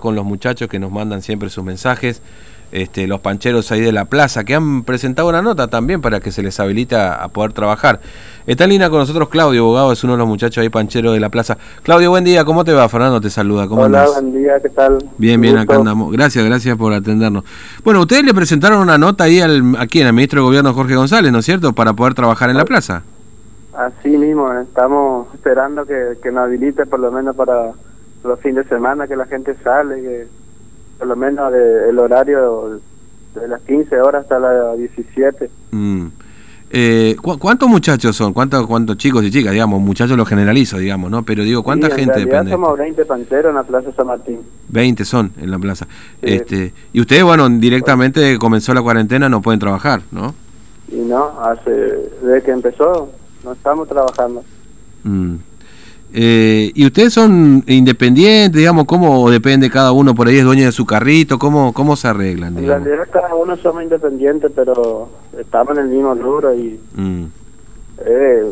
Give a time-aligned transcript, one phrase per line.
[0.00, 2.20] con los muchachos que nos mandan siempre sus mensajes,
[2.72, 6.32] este, los pancheros ahí de la plaza, que han presentado una nota también para que
[6.32, 8.00] se les habilita a poder trabajar.
[8.48, 11.20] Está en línea con nosotros Claudio Bogado, es uno de los muchachos ahí pancheros de
[11.20, 11.56] la plaza.
[11.84, 12.88] Claudio, buen día, ¿cómo te va?
[12.88, 14.14] Fernando te saluda, ¿cómo Hola, andás?
[14.20, 14.98] buen día, ¿qué tal?
[15.18, 16.10] Bien, bien, acá andamos.
[16.10, 17.44] Gracias, gracias por atendernos.
[17.84, 20.96] Bueno, ustedes le presentaron una nota ahí al, aquí en el ministro de Gobierno Jorge
[20.96, 23.04] González, ¿no es cierto?, para poder trabajar en la plaza.
[23.72, 27.70] Así mismo, estamos esperando que, que nos habilite por lo menos para
[28.26, 30.26] los fines de semana, que la gente sale, que
[30.98, 32.80] por lo menos de- el horario
[33.34, 35.50] de las 15 horas hasta las 17.
[35.70, 36.06] Mm.
[36.70, 38.32] Eh, ¿cu- ¿Cuántos muchachos son?
[38.32, 39.80] ¿Cuántos, ¿Cuántos chicos y chicas, digamos?
[39.80, 41.22] Muchachos los generalizo, digamos, ¿no?
[41.22, 42.50] Pero digo, ¿cuánta Sí, en gente depende?
[42.50, 44.40] somos 20 pancheros en la Plaza San Martín.
[44.68, 45.86] 20 son en la plaza.
[46.20, 46.34] Sí.
[46.34, 50.34] Este, y ustedes, bueno, directamente comenzó la cuarentena, no pueden trabajar, ¿no?
[50.90, 51.70] Y no, hace
[52.22, 53.10] desde que empezó
[53.44, 54.42] no estamos trabajando.
[55.04, 55.36] Mm.
[56.18, 60.72] Eh, ¿Y ustedes son independientes, digamos, cómo depende cada uno por ahí, es dueño de
[60.72, 61.38] su carrito?
[61.38, 62.84] ¿Cómo, cómo se arreglan, En digamos?
[62.86, 67.24] realidad cada uno somos independientes, pero estamos en el mismo rubro y Mm,
[68.00, 68.46] es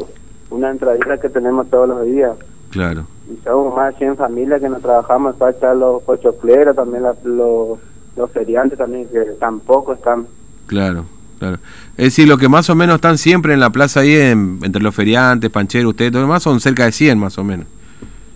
[0.50, 2.32] una entradita que tenemos todos los días.
[2.70, 7.02] claro, Y somos más de 100 familias que nos trabajamos para echar los pochocleros, también
[7.02, 7.78] los,
[8.14, 10.26] los feriantes también, que tampoco están.
[10.66, 11.06] claro,
[11.38, 11.58] claro.
[11.96, 14.82] Es decir, lo que más o menos están siempre en la plaza ahí, en- entre
[14.82, 17.66] los feriantes, pancheros, ustedes, todo lo demás, son cerca de 100 más o menos.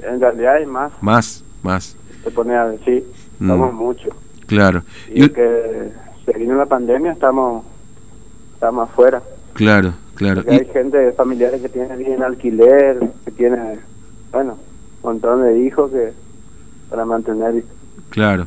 [0.02, 3.04] En realidad hay más, Más, más, se pone a decir,
[3.38, 3.48] Mm.
[3.48, 4.14] somos muchos.
[4.46, 4.82] claro.
[5.12, 5.90] Y Y- que
[6.24, 7.64] se vino la pandemia, estamos
[8.54, 9.22] estamos afuera.
[9.54, 10.42] claro, claro.
[10.42, 13.78] Porque Y- hay gente, familiares que tienen bien alquiler, que tiene,
[14.32, 14.52] bueno,
[15.02, 16.12] un montón de hijos que
[16.90, 17.62] para mantener.
[18.10, 18.46] Claro.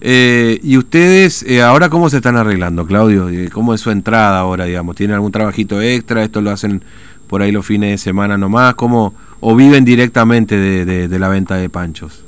[0.00, 3.28] Eh, ¿Y ustedes eh, ahora cómo se están arreglando, Claudio?
[3.28, 4.96] Eh, ¿Cómo es su entrada ahora, digamos?
[4.96, 6.22] ¿Tienen algún trabajito extra?
[6.22, 6.82] ¿Esto lo hacen
[7.28, 8.74] por ahí los fines de semana nomás?
[8.74, 12.22] ¿Cómo, ¿O viven directamente de, de- de la venta de panchos?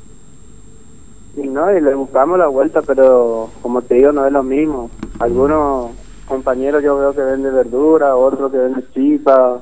[1.36, 4.90] Y no, y le buscamos la vuelta, pero como te digo, no es lo mismo.
[5.20, 5.90] Algunos
[6.26, 9.60] compañeros yo veo que venden verdura, otros que venden chipa,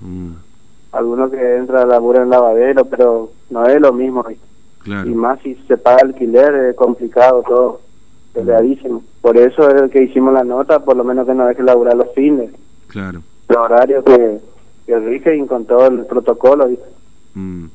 [0.00, 0.32] Mm,
[0.92, 4.24] algunos que entran a labura en lavadero, pero no es lo mismo.
[4.82, 7.80] Y claro, más si se paga alquiler, es complicado todo,
[8.32, 9.02] peleadísimo.
[9.20, 11.96] Por eso es el que hicimos la nota, por lo menos que no deje laburar
[11.96, 12.50] los fines,
[12.88, 13.20] claro.
[13.48, 14.38] los horarios que,
[14.86, 16.68] que rigen con todo el protocolo.
[17.34, 17.66] Mm.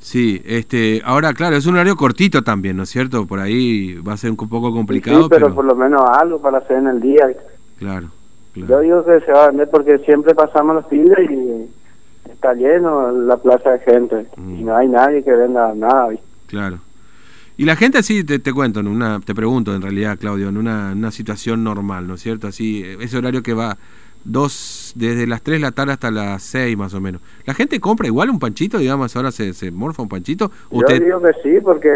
[0.00, 3.24] Sí, este, ahora claro, es un horario cortito también, ¿no es cierto?
[3.26, 6.40] Por ahí va a ser un poco complicado, Sí, pero, pero, por lo menos algo
[6.40, 7.24] para hacer en el día.
[7.28, 7.42] ¿viste?
[7.78, 8.08] claro,
[8.56, 8.82] Yo claro.
[8.82, 11.70] digo que se va a vender porque siempre pasamos los fines y
[12.32, 14.56] está lleno la plaza de gente Mm.
[14.56, 16.08] y no hay nadie que venda nada.
[16.08, 16.26] ¿viste?
[16.52, 16.80] Claro.
[17.56, 20.58] Y la gente así, te, te cuento, en una, te pregunto en realidad, Claudio, en
[20.58, 22.46] una, situación normal, ¿no es cierto?
[22.46, 23.78] Así, ese horario que va
[24.22, 27.22] dos, desde las 3 de la tarde hasta las 6 más o menos.
[27.46, 30.52] ¿La gente compra igual un panchito, digamos, ahora se, se morfa un panchito?
[30.70, 31.88] ¿O Yo digo que sí porque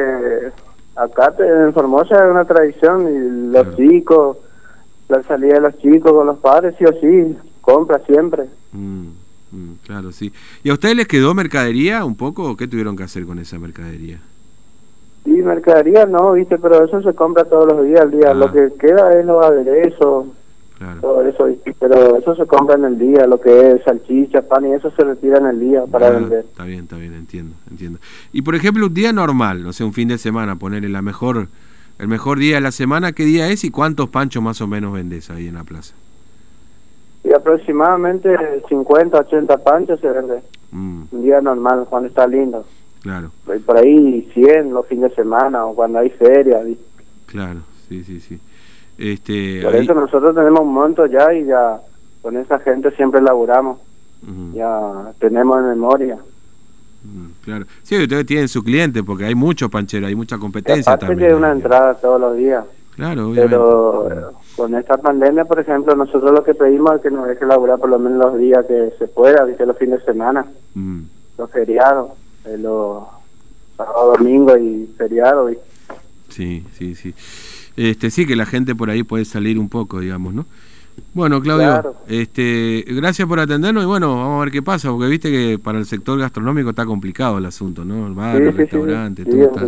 [0.96, 3.76] acá te- en Formosa es una tradición y los Claro.
[3.76, 4.36] chicos,
[5.10, 8.44] la salida de los chicos con los padres sí o sí, compra siempre.
[8.72, 9.08] Mm,
[9.52, 10.32] mm, claro, sí.
[10.64, 13.58] ¿Y a ustedes les quedó mercadería un poco o qué tuvieron que hacer con esa
[13.58, 14.20] mercadería?
[15.46, 18.30] Mercadería no, viste, pero eso se compra todos los días al día.
[18.30, 18.34] Ah.
[18.34, 20.26] Lo que queda es los aderezos,
[20.78, 21.00] Claro.
[21.00, 21.48] todo eso,
[21.80, 25.04] pero eso se compra en el día, lo que es salchicha, pan y eso se
[25.04, 26.40] retira en el día para Ah, vender.
[26.40, 27.98] Está bien, está bien, entiendo, entiendo.
[28.30, 31.48] Y por ejemplo, un día normal, no sé, un fin de semana, ponerle la mejor,
[31.98, 34.92] el mejor día de la semana, ¿qué día es y cuántos panchos más o menos
[34.92, 35.94] vendés ahí en la plaza?
[37.24, 38.36] Y aproximadamente
[38.68, 40.42] 50, 80 panchos se vende.
[40.72, 42.66] Mm, Un día normal, cuando está lindo.
[43.06, 43.30] Claro,
[43.64, 46.58] por ahí 100 los fines de semana o cuando hay feria.
[46.62, 46.84] ¿viste?
[47.26, 48.38] claro, sí, sí, sí.
[48.98, 51.78] Este, Por ahí- eso nosotros tenemos un monto ya y ya
[52.22, 53.78] con esa gente siempre laburamos.
[54.54, 56.16] Ya tenemos en memoria.
[57.04, 57.66] mm, claro.
[57.82, 61.28] Sí, ustedes tienen su cliente porque hay muchos pancheros, hay mucha competencia aparte también.
[61.28, 62.64] que es una entrada todos los días.
[62.96, 63.50] Claro, obviamente.
[63.56, 67.78] Pero con esta pandemia, por ejemplo, nosotros lo que pedimos es que nos deje laburar
[67.78, 71.02] por lo menos los días que se pueda, los fines de semana, Mm,
[71.38, 72.10] los feriados,
[72.46, 73.04] eh, los
[73.76, 75.50] sábado, domingo y feriados.
[75.50, 75.64] ¿viste?
[76.28, 77.14] sí, sí, sí.
[77.76, 80.46] Este, sí, que la gente por ahí puede salir un poco, digamos, ¿no?
[81.12, 81.96] Bueno, Claudio, Claro.
[82.08, 85.78] este, gracias por atendernos y bueno, vamos a ver qué pasa, porque viste que para
[85.78, 88.06] el sector gastronómico está complicado el asunto, ¿no?
[88.06, 89.66] El bar, el restaurante, sí, todo está,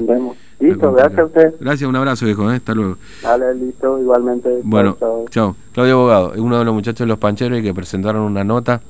[0.60, 1.54] Listo, gracias a usted.
[1.60, 2.56] Gracias, un abrazo, viejo, ¿eh?
[2.56, 2.96] hasta luego.
[3.22, 4.60] Dale, listo, igualmente.
[4.64, 4.96] Bueno,
[5.30, 5.54] Chao.
[5.72, 8.80] Claudio Abogado, uno de los muchachos de los pancheros y que presentaron una nota